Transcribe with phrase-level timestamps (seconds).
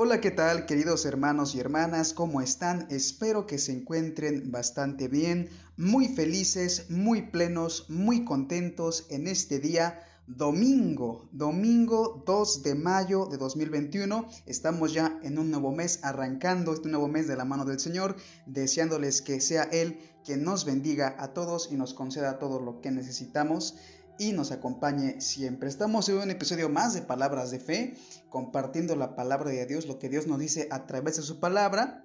[0.00, 2.12] Hola, ¿qué tal queridos hermanos y hermanas?
[2.12, 2.86] ¿Cómo están?
[2.88, 9.98] Espero que se encuentren bastante bien, muy felices, muy plenos, muy contentos en este día
[10.28, 14.28] domingo, domingo 2 de mayo de 2021.
[14.46, 18.14] Estamos ya en un nuevo mes, arrancando este nuevo mes de la mano del Señor,
[18.46, 22.92] deseándoles que sea Él quien nos bendiga a todos y nos conceda todo lo que
[22.92, 23.74] necesitamos
[24.18, 25.68] y nos acompañe siempre.
[25.68, 27.94] Estamos en un episodio más de Palabras de Fe,
[28.28, 32.04] compartiendo la palabra de Dios, lo que Dios nos dice a través de su palabra.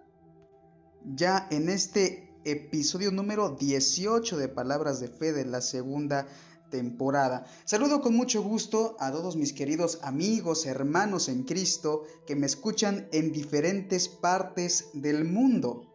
[1.03, 6.27] Ya en este episodio número 18 de Palabras de Fe de la segunda
[6.69, 7.45] temporada.
[7.65, 13.07] Saludo con mucho gusto a todos mis queridos amigos, hermanos en Cristo que me escuchan
[13.11, 15.92] en diferentes partes del mundo.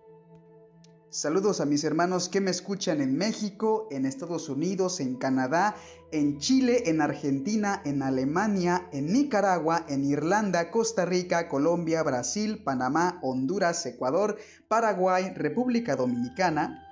[1.11, 5.75] Saludos a mis hermanos que me escuchan en México, en Estados Unidos, en Canadá,
[6.13, 13.19] en Chile, en Argentina, en Alemania, en Nicaragua, en Irlanda, Costa Rica, Colombia, Brasil, Panamá,
[13.23, 14.37] Honduras, Ecuador,
[14.69, 16.85] Paraguay, República Dominicana,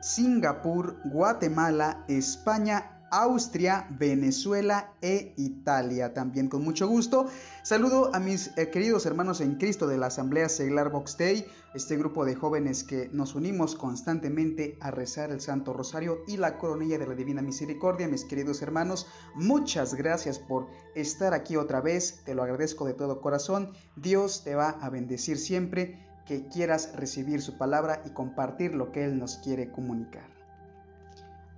[0.00, 6.14] Singapur, Guatemala, España, Austria, Venezuela e Italia.
[6.14, 7.26] También con mucho gusto.
[7.62, 11.98] Saludo a mis eh, queridos hermanos en Cristo de la Asamblea Seglar Box Day, este
[11.98, 16.98] grupo de jóvenes que nos unimos constantemente a rezar el Santo Rosario y la coronilla
[16.98, 18.08] de la Divina Misericordia.
[18.08, 22.22] Mis queridos hermanos, muchas gracias por estar aquí otra vez.
[22.24, 23.72] Te lo agradezco de todo corazón.
[23.94, 29.04] Dios te va a bendecir siempre que quieras recibir su palabra y compartir lo que
[29.04, 30.31] Él nos quiere comunicar.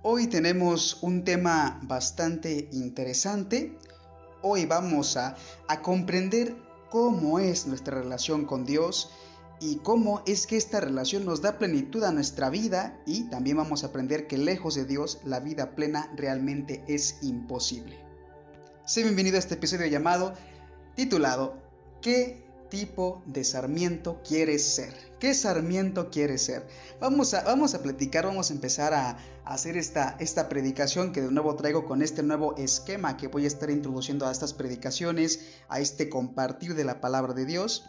[0.07, 3.75] Hoy tenemos un tema bastante interesante.
[4.43, 5.35] Hoy vamos a,
[5.81, 6.55] comprender
[6.91, 9.09] cómo es nuestra relación con Dios
[9.59, 13.83] y cómo es que esta relación nos da plenitud a nuestra vida y también vamos
[13.83, 17.97] a aprender que lejos de Dios la vida plena realmente es imposible.
[18.85, 20.35] Sé bienvenido a este episodio llamado,
[20.93, 21.57] titulado,
[22.03, 24.93] ¿Qué tipo de Sarmiento quieres ser?
[25.19, 26.67] ¿Qué Sarmiento quieres ser?
[26.99, 31.31] Vamos a, vamos a platicar, vamos a empezar a, hacer esta, esta predicación que de
[31.31, 35.39] nuevo traigo con este nuevo esquema que voy a estar introduciendo a estas predicaciones,
[35.69, 37.85] a este compartir de la palabra de Dios.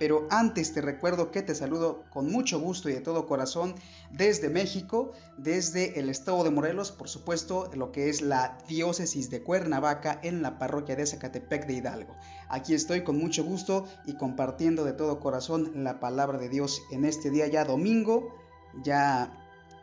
[0.00, 3.74] Pero antes te recuerdo que te saludo con mucho gusto y de todo corazón
[4.10, 9.42] desde México, desde el estado de Morelos, por supuesto, lo que es la diócesis de
[9.42, 12.16] Cuernavaca en la parroquia de Zacatepec de Hidalgo.
[12.48, 17.04] Aquí estoy con mucho gusto y compartiendo de todo corazón la palabra de Dios en
[17.04, 18.34] este día ya domingo,
[18.82, 19.30] ya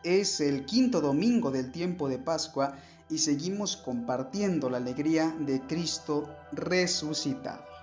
[0.02, 2.76] es el quinto domingo del tiempo de Pascua
[3.08, 7.77] y seguimos compartiendo la alegría de Cristo resucitado.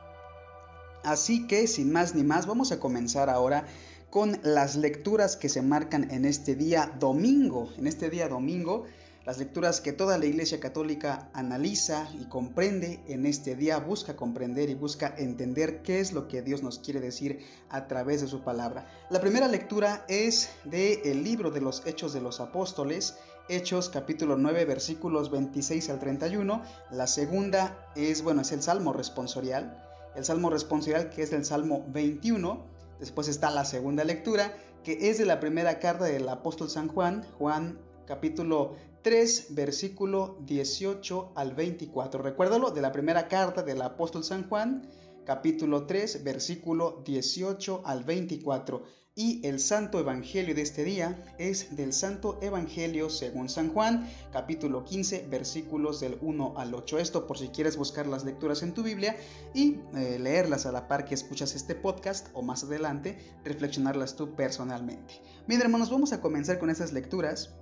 [1.05, 3.65] Así que sin más ni más vamos a comenzar ahora
[4.09, 7.69] con las lecturas que se marcan en este día domingo.
[7.77, 8.85] En este día domingo,
[9.23, 14.71] las lecturas que toda la Iglesia Católica analiza y comprende en este día, busca comprender
[14.71, 17.39] y busca entender qué es lo que Dios nos quiere decir
[17.69, 18.87] a través de su palabra.
[19.11, 23.15] La primera lectura es del el libro de los Hechos de los Apóstoles,
[23.47, 26.63] Hechos capítulo 9 versículos 26 al 31.
[26.89, 29.84] La segunda es, bueno, es el Salmo responsorial
[30.15, 32.65] el Salmo responsorial que es el Salmo 21.
[32.99, 37.23] Después está la segunda lectura que es de la primera carta del apóstol San Juan,
[37.37, 42.21] Juan capítulo 3, versículo 18 al 24.
[42.21, 44.89] Recuérdalo, de la primera carta del apóstol San Juan,
[45.25, 48.83] capítulo 3, versículo 18 al 24.
[49.17, 54.83] Y el santo evangelio de este día es del santo evangelio según San Juan, capítulo
[54.83, 56.99] 15, versículos del 1 al 8.
[56.99, 59.15] Esto por si quieres buscar las lecturas en tu Biblia
[59.53, 64.35] y eh, leerlas a la par que escuchas este podcast o más adelante reflexionarlas tú
[64.35, 65.21] personalmente.
[65.47, 67.55] Bien hermanos, vamos a comenzar con esas lecturas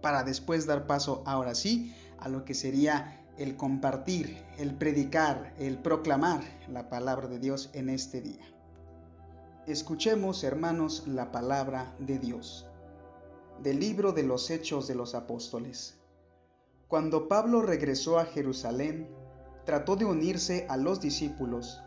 [0.00, 5.76] para después dar paso ahora sí a lo que sería el compartir, el predicar, el
[5.76, 8.53] proclamar la palabra de Dios en este día.
[9.66, 12.68] Escuchemos, hermanos, la palabra de Dios.
[13.62, 15.98] Del libro de los Hechos de los Apóstoles.
[16.86, 19.08] Cuando Pablo regresó a Jerusalén,
[19.64, 21.80] trató de unirse a los discípulos,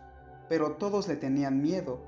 [0.49, 1.99] pero todos le tenían miedo,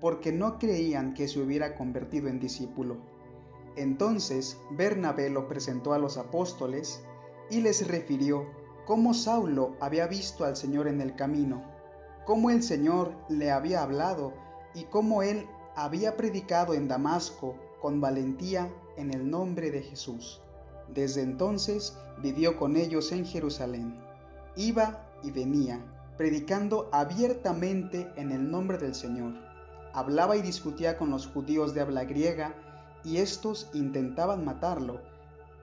[0.00, 2.96] porque no creían que se hubiera convertido en discípulo.
[3.76, 7.02] Entonces Bernabé lo presentó a los apóstoles
[7.50, 8.46] y les refirió
[8.86, 11.64] cómo Saulo había visto al Señor en el camino,
[12.24, 14.47] cómo el Señor le había hablado
[14.78, 20.40] y cómo él había predicado en Damasco con valentía en el nombre de Jesús.
[20.94, 23.98] Desde entonces vivió con ellos en Jerusalén.
[24.56, 25.84] Iba y venía,
[26.16, 29.34] predicando abiertamente en el nombre del Señor.
[29.92, 32.54] Hablaba y discutía con los judíos de habla griega,
[33.04, 35.00] y estos intentaban matarlo.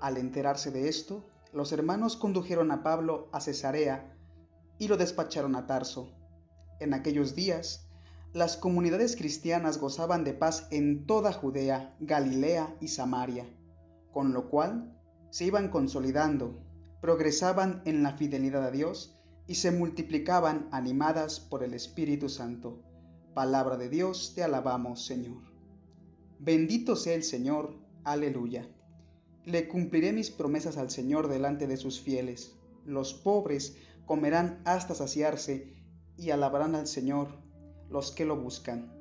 [0.01, 1.23] Al enterarse de esto,
[1.53, 4.13] los hermanos condujeron a Pablo a Cesarea
[4.77, 6.11] y lo despacharon a Tarso.
[6.79, 7.84] En aquellos días,
[8.35, 13.45] las comunidades cristianas gozaban de paz en toda Judea, Galilea y Samaria,
[14.11, 14.93] con lo cual
[15.29, 16.59] se iban consolidando,
[16.99, 19.17] progresaban en la fidelidad a Dios
[19.47, 22.83] y se multiplicaban animadas por el Espíritu Santo.
[23.33, 25.41] Palabra de Dios, te alabamos, Señor.
[26.37, 28.67] Bendito sea el Señor, aleluya.
[29.45, 32.53] Le cumpliré mis promesas al Señor delante de sus fieles.
[32.85, 35.73] Los pobres comerán hasta saciarse
[36.17, 37.44] y alabarán al Señor
[37.89, 38.91] los que lo buscan.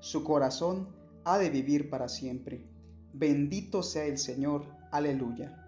[0.00, 0.88] Su corazón
[1.24, 2.66] ha de vivir para siempre.
[3.12, 5.60] Bendito sea el Señor, aleluya.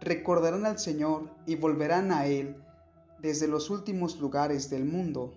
[0.00, 2.56] Recordarán al Señor y volverán a Él
[3.20, 5.34] desde los últimos lugares del mundo.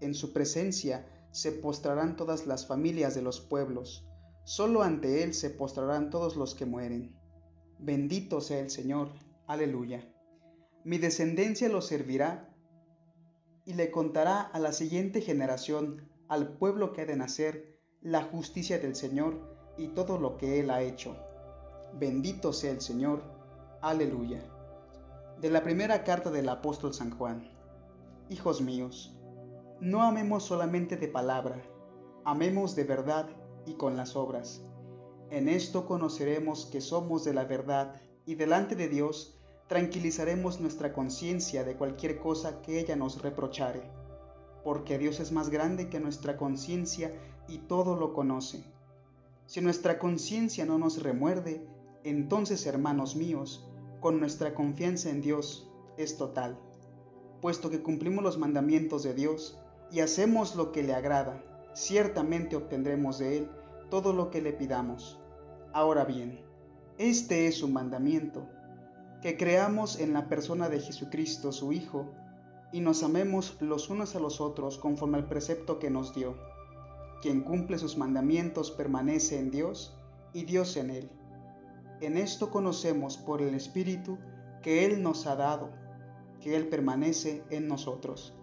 [0.00, 4.06] En su presencia se postrarán todas las familias de los pueblos.
[4.44, 7.14] Solo ante Él se postrarán todos los que mueren.
[7.78, 9.10] Bendito sea el Señor.
[9.46, 10.06] Aleluya.
[10.84, 12.54] Mi descendencia lo servirá
[13.64, 18.78] y le contará a la siguiente generación, al pueblo que ha de nacer, la justicia
[18.78, 21.16] del Señor y todo lo que Él ha hecho.
[21.94, 23.22] Bendito sea el Señor.
[23.80, 24.44] Aleluya.
[25.40, 27.50] De la primera carta del apóstol San Juan.
[28.28, 29.16] Hijos míos,
[29.80, 31.62] no amemos solamente de palabra,
[32.24, 33.26] amemos de verdad
[33.64, 34.62] y con las obras.
[35.30, 37.94] En esto conoceremos que somos de la verdad
[38.26, 39.38] y delante de Dios
[39.68, 43.82] tranquilizaremos nuestra conciencia de cualquier cosa que ella nos reprochare,
[44.64, 47.12] porque Dios es más grande que nuestra conciencia
[47.48, 48.64] y todo lo conoce.
[49.46, 51.66] Si nuestra conciencia no nos remuerde,
[52.04, 53.66] entonces, hermanos míos,
[54.00, 56.58] con nuestra confianza en Dios es total,
[57.40, 59.58] puesto que cumplimos los mandamientos de Dios
[59.90, 61.42] y hacemos lo que le agrada,
[61.74, 63.50] ciertamente obtendremos de Él
[63.90, 65.18] todo lo que le pidamos.
[65.72, 66.40] Ahora bien,
[66.98, 68.48] este es su mandamiento,
[69.22, 72.12] que creamos en la persona de Jesucristo, su Hijo,
[72.72, 76.36] y nos amemos los unos a los otros conforme al precepto que nos dio.
[77.22, 79.96] Quien cumple sus mandamientos permanece en Dios
[80.32, 81.10] y Dios en él.
[82.00, 84.18] En esto conocemos por el Espíritu
[84.62, 85.70] que Él nos ha dado,
[86.40, 88.34] que Él permanece en nosotros.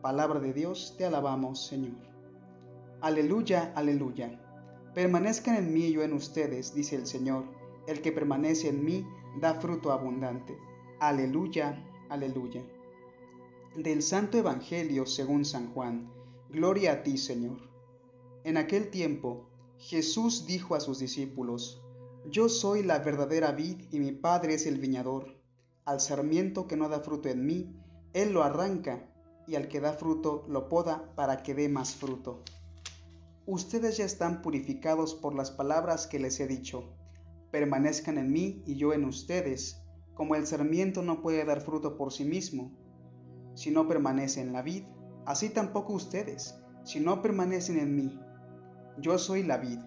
[0.00, 1.96] Palabra de Dios, te alabamos, Señor.
[3.02, 4.40] Aleluya, aleluya.
[4.94, 7.44] Permanezcan en mí y yo en ustedes, dice el Señor.
[7.86, 9.06] El que permanece en mí
[9.40, 10.56] da fruto abundante.
[11.00, 12.62] Aleluya, aleluya.
[13.76, 16.12] Del Santo Evangelio según San Juan.
[16.50, 17.56] Gloria a ti, Señor.
[18.44, 19.48] En aquel tiempo,
[19.78, 21.82] Jesús dijo a sus discípulos,
[22.30, 25.40] Yo soy la verdadera vid y mi Padre es el viñador.
[25.86, 27.74] Al sarmiento que no da fruto en mí,
[28.12, 29.10] Él lo arranca,
[29.46, 32.42] y al que da fruto lo poda para que dé más fruto.
[33.46, 36.92] Ustedes ya están purificados por las palabras que les he dicho.
[37.50, 39.78] Permanezcan en mí y yo en ustedes,
[40.12, 42.81] como el sarmiento no puede dar fruto por sí mismo.
[43.54, 44.84] Si no permanece en la vid,
[45.26, 48.20] así tampoco ustedes, si no permanecen en mí.
[48.98, 49.78] Yo soy la vid,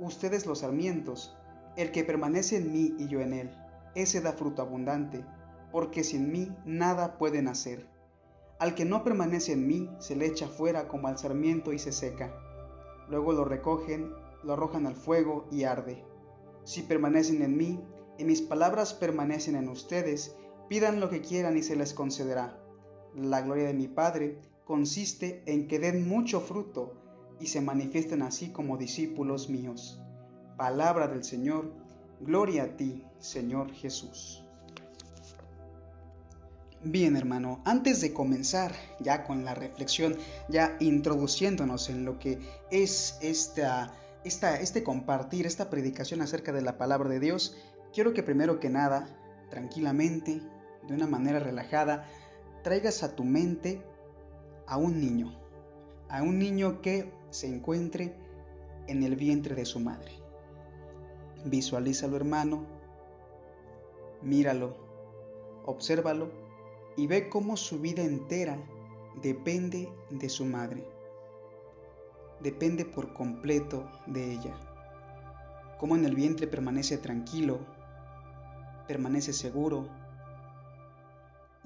[0.00, 1.36] ustedes los sarmientos.
[1.76, 3.50] El que permanece en mí y yo en él,
[3.94, 5.24] ese da fruto abundante,
[5.72, 7.86] porque sin mí nada pueden hacer.
[8.58, 11.92] Al que no permanece en mí, se le echa fuera como al sarmiento y se
[11.92, 12.32] seca
[13.08, 16.04] luego lo recogen, lo arrojan al fuego y arde.
[16.64, 17.80] Si permanecen en mí
[18.18, 20.34] y mis palabras permanecen en ustedes,
[20.68, 22.60] pidan lo que quieran y se les concederá.
[23.16, 26.92] La gloria de mi Padre consiste en que den mucho fruto
[27.40, 30.00] y se manifiesten así como discípulos míos.
[30.58, 31.72] Palabra del Señor,
[32.20, 34.42] gloria a ti, Señor Jesús.
[36.82, 40.16] Bien, hermano, antes de comenzar ya con la reflexión,
[40.48, 42.38] ya introduciéndonos en lo que
[42.70, 43.94] es esta,
[44.24, 47.56] esta, este compartir, esta predicación acerca de la palabra de Dios,
[47.94, 49.08] quiero que primero que nada,
[49.48, 50.42] tranquilamente,
[50.86, 52.06] de una manera relajada,
[52.66, 53.80] traigas a tu mente
[54.66, 55.32] a un niño,
[56.08, 58.16] a un niño que se encuentre
[58.88, 60.10] en el vientre de su madre.
[61.44, 62.66] Visualízalo, hermano,
[64.20, 64.76] míralo,
[65.64, 66.32] obsérvalo
[66.96, 68.58] y ve cómo su vida entera
[69.22, 70.84] depende de su madre.
[72.40, 74.56] Depende por completo de ella.
[75.78, 77.60] Cómo en el vientre permanece tranquilo,
[78.88, 79.86] permanece seguro,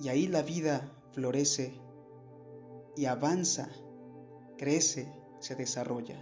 [0.01, 1.75] y ahí la vida florece
[2.97, 3.69] y avanza,
[4.57, 6.17] crece, se desarrolla.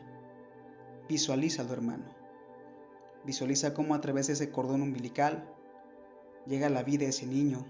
[1.09, 2.05] Visualízalo, hermano.
[3.25, 5.55] Visualiza cómo a través de ese cordón umbilical
[6.47, 7.65] llega la vida de ese niño,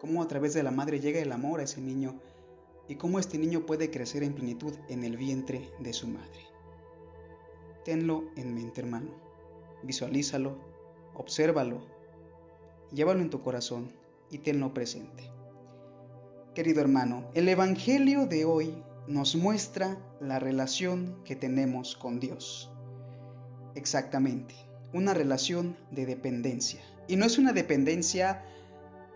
[0.00, 2.20] cómo a través de la madre llega el amor a ese niño
[2.88, 6.46] y cómo este niño puede crecer en plenitud en el vientre de su madre.
[7.84, 9.10] Tenlo en mente, hermano.
[9.82, 10.58] Visualízalo,
[11.14, 11.80] obsérvalo,
[12.92, 13.92] llévalo en tu corazón
[14.30, 15.39] y tenlo presente.
[16.54, 22.72] Querido hermano, el Evangelio de hoy nos muestra la relación que tenemos con Dios.
[23.76, 24.56] Exactamente,
[24.92, 26.80] una relación de dependencia.
[27.06, 28.44] Y no es una dependencia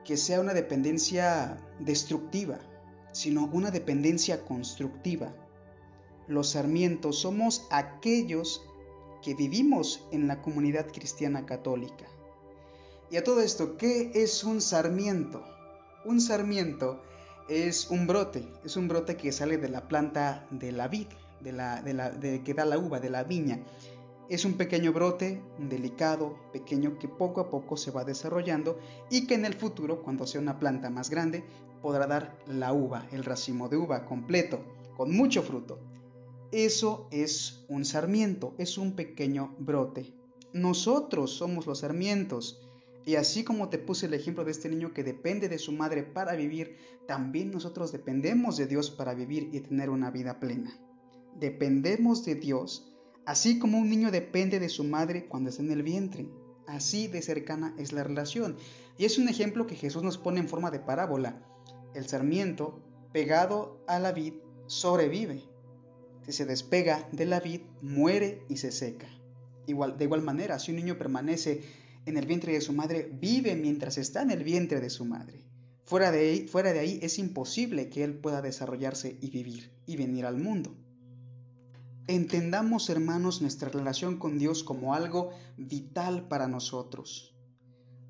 [0.04, 2.60] que sea una dependencia destructiva,
[3.10, 5.34] sino una dependencia constructiva.
[6.28, 8.62] Los sarmientos somos aquellos
[9.22, 12.06] que vivimos en la comunidad cristiana católica.
[13.10, 15.44] Y a todo esto, ¿qué es un sarmiento?
[16.04, 17.02] Un sarmiento
[17.48, 21.08] es un brote, es un brote que sale de la planta de la vid,
[21.40, 22.10] de la, de la
[22.42, 23.62] que da la uva, de la viña.
[24.30, 28.78] Es un pequeño brote, delicado, pequeño, que poco a poco se va desarrollando
[29.10, 31.44] y que en el futuro, cuando sea una planta más grande,
[31.82, 34.64] podrá dar la uva, el racimo de uva completo,
[34.96, 35.78] con mucho fruto.
[36.52, 40.14] Eso es un sarmiento, es un pequeño brote.
[40.54, 42.62] Nosotros somos los sarmientos.
[43.06, 46.02] Y así como te puse el ejemplo de este niño que depende de su madre
[46.02, 50.78] para vivir, también nosotros dependemos de Dios para vivir y tener una vida plena.
[51.38, 52.94] Dependemos de Dios
[53.26, 56.28] Así como un niño depende de su madre cuando está en el vientre,
[56.66, 58.56] así de cercana es la relación.
[58.98, 61.42] Y es un ejemplo que Jesús nos pone en forma de parábola.
[61.94, 62.82] El sarmiento,
[63.12, 64.34] pegado a la vid,
[64.66, 65.42] sobrevive.
[66.26, 69.08] Si se despega de la vid, muere y se seca.
[69.66, 71.62] Igual, de igual manera, si un niño permanece
[72.06, 75.44] en el vientre de su madre, vive mientras está en el vientre de su madre.
[75.84, 79.96] Fuera de ahí, fuera de ahí es imposible que él pueda desarrollarse y vivir y
[79.96, 80.74] venir al mundo.
[82.06, 87.34] Entendamos, hermanos, nuestra relación con Dios como algo vital para nosotros.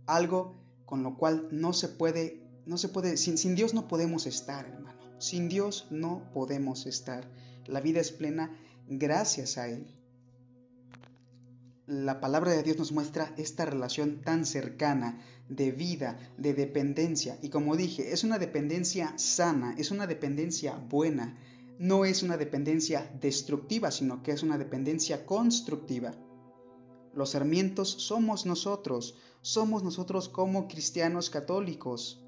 [0.06, 4.26] Algo con lo cual no se puede, no se puede, sin, sin Dios no podemos
[4.26, 4.98] estar, hermano.
[5.18, 7.28] Sin Dios no podemos estar.
[7.66, 8.56] La vida es plena
[8.88, 9.86] gracias a Él.
[11.86, 17.38] La palabra de Dios nos muestra esta relación tan cercana de vida, de dependencia.
[17.42, 21.38] Y como dije, es una dependencia sana, es una dependencia buena
[21.78, 26.14] no es una dependencia destructiva, sino que es una dependencia constructiva.
[27.14, 32.24] Los sarmientos somos nosotros, somos nosotros como cristianos católicos.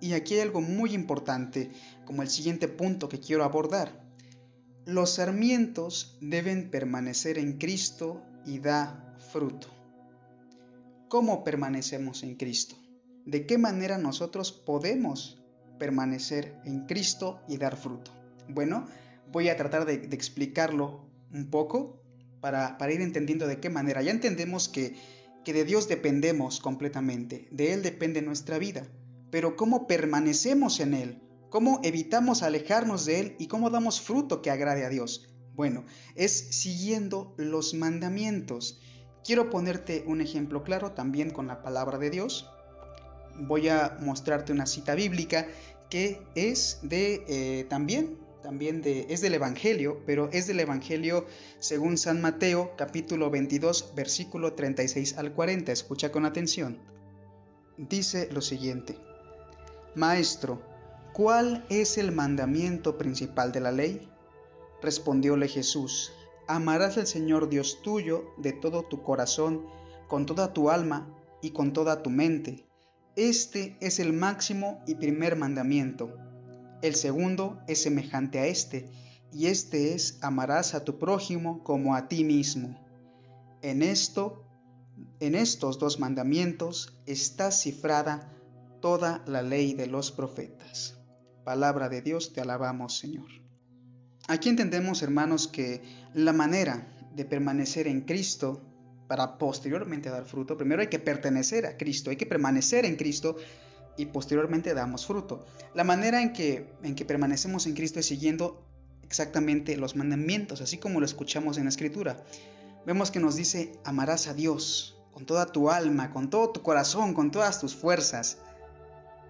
[0.00, 1.70] Y aquí hay algo muy importante,
[2.04, 4.04] como el siguiente punto que quiero abordar.
[4.84, 9.68] Los sarmientos deben permanecer en Cristo y da fruto.
[11.08, 12.76] ¿Cómo permanecemos en Cristo?
[13.24, 15.42] ¿De qué manera nosotros podemos
[15.78, 18.12] permanecer en Cristo y dar fruto?
[18.48, 18.86] Bueno,
[19.30, 21.00] voy a tratar de, explicarlo
[21.32, 22.02] un poco
[22.40, 24.00] para, ir entendiendo de qué manera.
[24.02, 24.96] Ya entendemos que,
[25.44, 28.86] que de Dios dependemos completamente, de Él depende nuestra vida,
[29.30, 31.22] pero ¿cómo permanecemos en Él?
[31.50, 35.35] ¿Cómo evitamos alejarnos de Él y cómo damos fruto que agrade a Dios?
[35.56, 35.84] Bueno,
[36.14, 38.78] es siguiendo los mandamientos.
[39.24, 42.48] Quiero ponerte un ejemplo claro también con la palabra de Dios.
[43.38, 45.48] Voy a mostrarte una cita bíblica
[45.88, 51.26] que es de eh, también también de, es del Evangelio, pero es del Evangelio
[51.58, 55.72] según San Mateo capítulo 22 versículo 36 al 40.
[55.72, 56.78] Escucha con atención.
[57.76, 58.98] Dice lo siguiente.
[59.96, 60.62] Maestro,
[61.12, 64.08] ¿cuál es el mandamiento principal de la ley?
[64.82, 66.12] Respondióle Jesús,
[66.46, 69.66] amarás al Señor Dios tuyo de todo tu corazón,
[70.08, 71.08] con toda tu alma
[71.42, 72.66] y con toda tu mente.
[73.16, 76.12] Este es el máximo y primer mandamiento
[76.82, 78.88] el segundo es semejante a este,
[79.32, 82.78] y este es amarás a tu prójimo como a ti mismo.
[83.62, 84.44] En esto,
[85.20, 88.32] en estos dos mandamientos está cifrada
[88.80, 90.98] toda la ley de los profetas.
[91.44, 93.45] Palabra de Dios, te alabamos, Señor.
[94.28, 95.82] Aquí entendemos, hermanos, que
[96.14, 98.60] la manera de permanecer en Cristo
[99.06, 103.36] para posteriormente dar fruto, primero hay que pertenecer a Cristo, hay que permanecer en Cristo
[103.96, 105.46] y posteriormente damos fruto.
[105.74, 108.62] La manera en que, en que permanecemos en Cristo es siguiendo
[109.04, 112.24] exactamente los mandamientos, así como lo escuchamos en la Escritura.
[112.84, 117.14] Vemos que nos dice, amarás a Dios con toda tu alma, con todo tu corazón,
[117.14, 118.38] con todas tus fuerzas.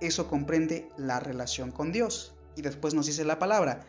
[0.01, 2.35] Eso comprende la relación con Dios.
[2.57, 3.87] Y después nos dice la palabra,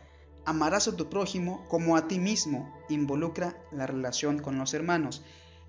[0.47, 5.21] amarás a tu prójimo como a ti mismo, involucra la relación con los hermanos.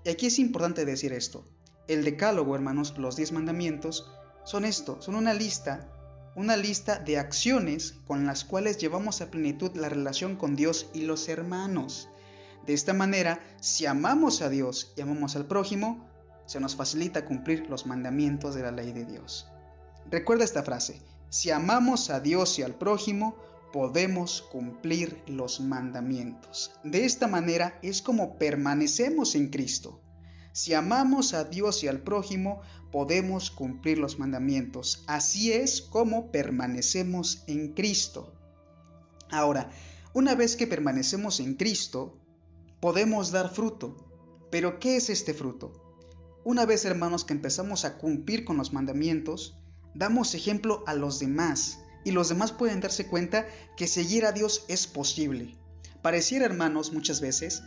[0.05, 1.43] Y aquí es importante decir esto.
[1.89, 4.09] El decálogo, hermanos, los diez mandamientos,
[4.45, 5.91] son esto, son una lista,
[6.33, 11.01] una lista de acciones con las cuales llevamos a plenitud la relación con Dios y
[11.01, 12.07] los hermanos.
[12.65, 16.07] De esta manera, si amamos a Dios y amamos al prójimo,
[16.45, 19.45] se nos facilita cumplir los mandamientos de la ley de Dios.
[20.09, 23.35] Recuerda esta frase, si amamos a Dios y al prójimo,
[23.71, 26.71] podemos cumplir los mandamientos.
[26.83, 30.01] De esta manera es como permanecemos en Cristo.
[30.51, 32.61] Si amamos a Dios y al prójimo,
[32.91, 35.03] podemos cumplir los mandamientos.
[35.07, 38.33] Así es como permanecemos en Cristo.
[39.31, 39.69] Ahora,
[40.13, 42.17] una vez que permanecemos en Cristo,
[42.79, 43.95] podemos dar fruto.
[44.49, 45.71] Pero ¿qué es este fruto?
[46.43, 49.59] Una vez, hermanos, que empezamos a cumplir con los mandamientos,
[49.93, 54.65] damos ejemplo a los demás y los demás pueden darse cuenta que seguir a Dios
[54.67, 55.55] es posible.
[56.01, 57.61] Pareciera, hermanos, muchas veces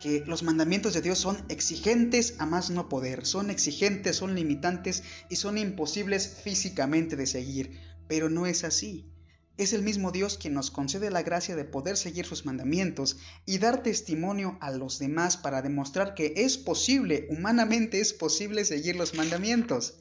[0.00, 5.02] que los mandamientos de Dios son exigentes a más no poder, son exigentes, son limitantes
[5.28, 9.12] y son imposibles físicamente de seguir, pero no es así.
[9.58, 13.58] Es el mismo Dios quien nos concede la gracia de poder seguir sus mandamientos y
[13.58, 19.14] dar testimonio a los demás para demostrar que es posible, humanamente es posible seguir los
[19.14, 20.00] mandamientos.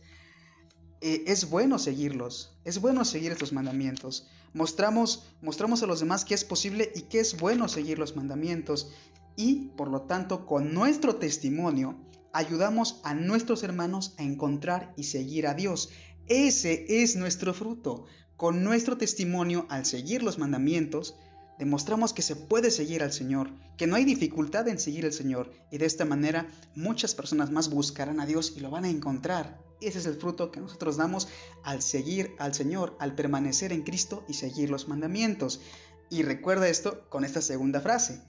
[1.01, 4.27] Eh, es bueno seguirlos, es bueno seguir estos mandamientos.
[4.53, 8.91] Mostramos, mostramos a los demás que es posible y que es bueno seguir los mandamientos
[9.37, 11.95] y, por lo tanto, con nuestro testimonio,
[12.33, 15.89] ayudamos a nuestros hermanos a encontrar y seguir a Dios.
[16.27, 18.05] Ese es nuestro fruto.
[18.35, 21.15] Con nuestro testimonio, al seguir los mandamientos,
[21.59, 25.51] demostramos que se puede seguir al Señor, que no hay dificultad en seguir al Señor,
[25.69, 29.61] y de esta manera muchas personas más buscarán a Dios y lo van a encontrar.
[29.81, 31.27] Ese es el fruto que nosotros damos
[31.63, 35.61] al seguir al Señor, al permanecer en Cristo y seguir los mandamientos.
[36.09, 38.21] Y recuerda esto con esta segunda frase.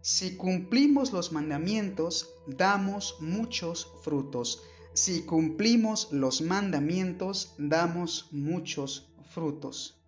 [0.00, 4.62] Si cumplimos los mandamientos, damos muchos frutos.
[4.94, 10.00] Si cumplimos los mandamientos, damos muchos frutos.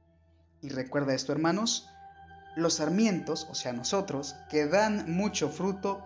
[0.63, 1.90] Y recuerda esto, hermanos,
[2.57, 6.05] los sarmientos, o sea, nosotros, que dan mucho fruto,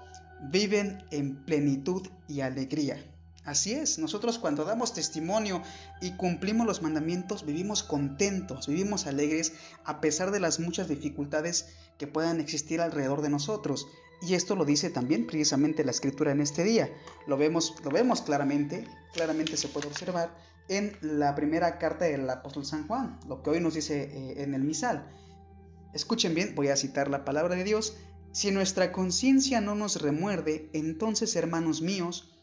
[0.50, 3.02] viven en plenitud y alegría.
[3.44, 5.62] Así es, nosotros cuando damos testimonio
[6.00, 9.52] y cumplimos los mandamientos vivimos contentos, vivimos alegres
[9.84, 11.66] a pesar de las muchas dificultades
[11.98, 13.86] que puedan existir alrededor de nosotros.
[14.22, 16.88] Y esto lo dice también precisamente la escritura en este día.
[17.26, 20.34] Lo vemos, lo vemos claramente, claramente se puede observar
[20.68, 24.54] en la primera carta del apóstol San Juan, lo que hoy nos dice eh, en
[24.54, 25.06] el misal.
[25.94, 27.96] Escuchen bien, voy a citar la palabra de Dios.
[28.32, 32.34] Si nuestra conciencia no nos remuerde, entonces, hermanos míos,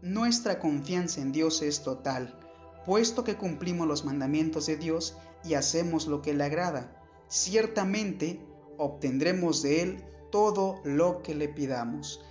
[0.00, 2.40] nuestra confianza en Dios es total,
[2.86, 7.02] puesto que cumplimos los mandamientos de Dios y hacemos lo que le agrada.
[7.28, 8.40] Ciertamente
[8.78, 12.24] obtendremos de Él todo lo que le pidamos.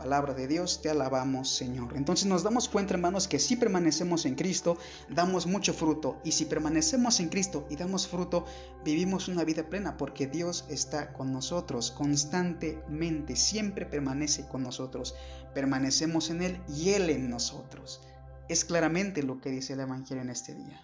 [0.00, 1.94] Palabra de Dios, te alabamos Señor.
[1.94, 4.78] Entonces nos damos cuenta hermanos que si permanecemos en Cristo,
[5.10, 6.18] damos mucho fruto.
[6.24, 8.46] Y si permanecemos en Cristo y damos fruto,
[8.82, 15.14] vivimos una vida plena porque Dios está con nosotros constantemente, siempre permanece con nosotros.
[15.52, 18.00] Permanecemos en Él y Él en nosotros.
[18.48, 20.80] Es claramente lo que dice el Evangelio en este día.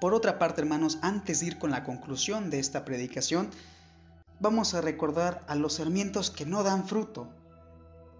[0.00, 3.50] Por otra parte, hermanos, antes de ir con la conclusión de esta predicación,
[4.40, 7.34] vamos a recordar a los sarmientos que no dan fruto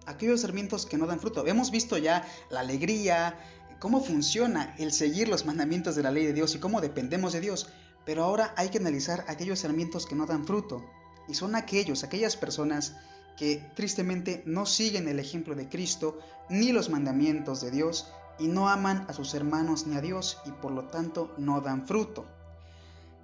[0.09, 1.45] aquellos sarmientos que no dan fruto.
[1.47, 3.39] Hemos visto ya la alegría,
[3.79, 7.41] cómo funciona el seguir los mandamientos de la ley de Dios y cómo dependemos de
[7.41, 7.69] Dios.
[8.05, 10.83] Pero ahora hay que analizar aquellos sarmientos que no dan fruto.
[11.27, 12.95] Y son aquellos, aquellas personas
[13.37, 16.19] que tristemente no siguen el ejemplo de Cristo
[16.49, 20.51] ni los mandamientos de Dios y no aman a sus hermanos ni a Dios y
[20.51, 22.25] por lo tanto no dan fruto.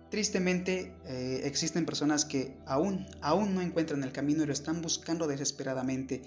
[0.10, 5.28] Tristemente eh, existen personas que aún, aún no encuentran el camino y lo están buscando
[5.28, 6.22] desesperadamente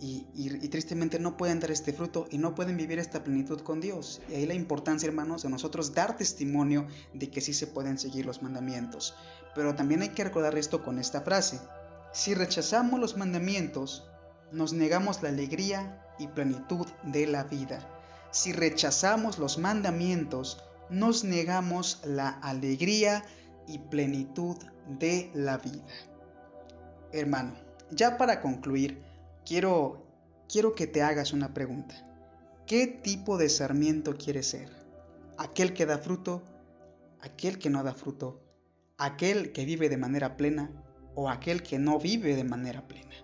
[0.00, 4.20] y, tristemente no pueden dar este fruto y no pueden vivir esta plenitud con Dios.
[4.28, 8.26] Y ahí la importancia, hermanos, de nosotros dar testimonio de que sí se pueden seguir
[8.26, 9.14] los mandamientos.
[9.54, 11.60] Pero también hay que recordar esto con esta frase.
[12.12, 14.06] Si rechazamos los mandamientos,
[14.52, 17.88] nos negamos la alegría y plenitud de la vida.
[18.30, 23.24] Si rechazamos los mandamientos, nos negamos la alegría
[23.66, 24.56] y plenitud
[24.86, 25.84] de la vida.
[27.12, 27.54] Hermano,
[27.90, 29.05] ya para concluir,
[29.46, 30.04] quiero,
[30.48, 31.94] quiero que te hagas una pregunta.
[32.66, 34.68] ¿Qué tipo de sarmiento quieres ser?
[35.38, 36.42] ¿Aquel que da fruto?
[37.20, 38.42] ¿Aquel que no da fruto?
[38.98, 40.70] ¿Aquel que vive de manera plena?
[41.14, 43.14] ¿O aquel que no vive de manera plena?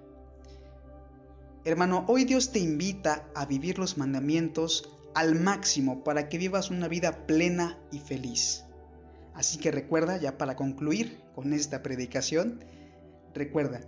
[1.64, 6.88] Hermano, hoy Dios te invita a vivir los mandamientos al máximo para que vivas una
[6.88, 8.64] vida plena y feliz.
[9.34, 12.64] Así que recuerda, ya para concluir con esta predicación,
[13.34, 13.80] recuerda,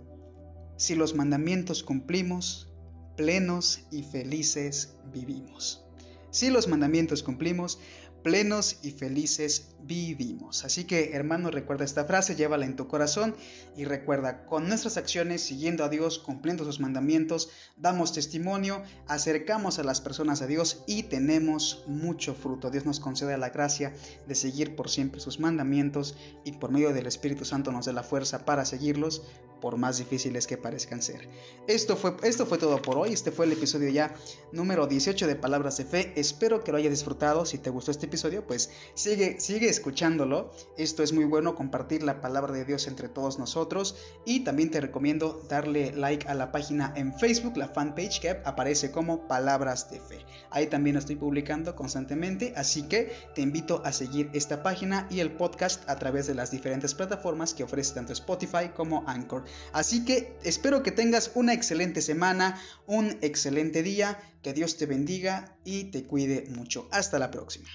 [0.77, 2.69] si los mandamientos cumplimos,
[3.15, 5.83] plenos y felices vivimos.
[6.31, 7.79] Si los mandamientos cumplimos,
[8.25, 10.65] plenos y felices vivimos.
[10.65, 13.35] Así que hermano, recuerda esta frase, llévala en tu corazón
[13.77, 19.83] y recuerda, con nuestras acciones, siguiendo a Dios, cumpliendo sus mandamientos, damos testimonio, acercamos a
[19.83, 22.71] las personas a Dios y tenemos mucho fruto.
[22.71, 23.93] Dios nos concede la gracia
[24.27, 28.01] de seguir por siempre sus mandamientos y por medio del Espíritu Santo nos dé la
[28.01, 29.21] fuerza para seguirlos
[29.61, 31.27] por más difíciles que parezcan ser.
[31.67, 34.13] Esto fue, esto fue todo por hoy, este fue el episodio ya
[34.51, 38.05] número 18 de Palabras de Fe, espero que lo hayas disfrutado, si te gustó este
[38.05, 40.49] episodio, episodio, pues sigue, sigue escuchándolo.
[40.77, 43.97] Esto es muy bueno, compartir la palabra de Dios entre todos nosotros.
[44.25, 48.91] Y también te recomiendo darle like a la página en Facebook, la fanpage que aparece
[48.91, 50.25] como Palabras de Fe.
[50.49, 55.33] Ahí también estoy publicando constantemente, así que te invito a seguir esta página y el
[55.33, 59.43] podcast a través de las diferentes plataformas que ofrece tanto Spotify como Anchor.
[59.73, 65.57] Así que espero que tengas una excelente semana, un excelente día, que Dios te bendiga
[65.65, 66.87] y te cuide mucho.
[66.91, 67.67] Hasta la próxima.